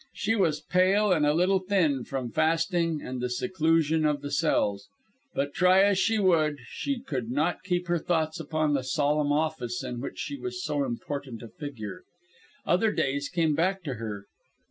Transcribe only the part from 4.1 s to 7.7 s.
the cells. But, try as she would, she could not